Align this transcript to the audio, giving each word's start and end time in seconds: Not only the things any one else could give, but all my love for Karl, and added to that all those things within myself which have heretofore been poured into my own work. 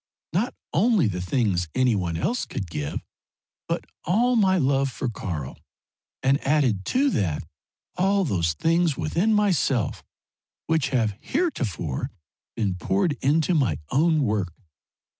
Not 0.33 0.55
only 0.73 1.05
the 1.07 1.21
things 1.21 1.67
any 1.75 1.93
one 1.95 2.17
else 2.17 2.47
could 2.47 2.67
give, 2.71 3.01
but 3.67 3.85
all 4.03 4.35
my 4.35 4.57
love 4.57 4.89
for 4.89 5.09
Karl, 5.09 5.59
and 6.23 6.43
added 6.43 6.85
to 6.85 7.11
that 7.11 7.43
all 7.95 8.25
those 8.25 8.53
things 8.53 8.97
within 8.97 9.31
myself 9.31 10.03
which 10.65 10.89
have 10.89 11.15
heretofore 11.21 12.09
been 12.55 12.73
poured 12.77 13.13
into 13.21 13.53
my 13.53 13.77
own 13.91 14.23
work. 14.23 14.51